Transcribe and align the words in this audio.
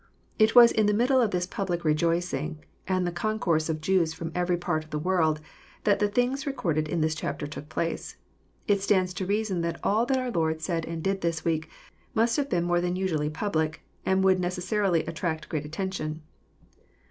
It 0.39 0.55
was 0.55 0.71
in 0.71 0.87
the 0.87 0.95
middle 0.95 1.21
of 1.21 1.29
this 1.29 1.45
public 1.45 1.85
rejoicing, 1.85 2.63
and 2.87 3.05
the 3.05 3.11
con 3.11 3.37
course 3.37 3.69
of 3.69 3.81
Jews 3.81 4.15
from 4.15 4.31
every 4.33 4.57
part 4.57 4.83
of 4.83 4.89
the 4.89 4.97
world, 4.97 5.39
that 5.83 5.99
the 5.99 6.07
things 6.09 6.47
recorded 6.47 6.87
in 6.87 7.01
this 7.01 7.13
chapter 7.13 7.45
took 7.45 7.69
place. 7.69 8.17
It 8.67 8.81
stands 8.81 9.13
to 9.13 9.27
reason 9.27 9.61
that 9.61 9.79
all 9.83 10.07
that 10.07 10.17
our 10.17 10.31
Lord 10.31 10.59
said 10.59 10.85
and 10.85 11.03
did 11.03 11.21
this 11.21 11.45
week 11.45 11.69
must 12.15 12.35
have 12.37 12.49
been 12.49 12.63
more 12.63 12.81
than 12.81 12.95
usually 12.95 13.29
public, 13.29 13.83
and 14.03 14.23
would 14.23 14.39
necessarily 14.39 15.05
attract 15.05 15.49
great 15.49 15.67
atten« 15.67 15.91
tion. 15.91 16.21